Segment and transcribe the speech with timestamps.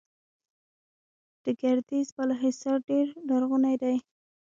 [1.43, 3.97] د ګردیز بالاحصار ډیر لرغونی دی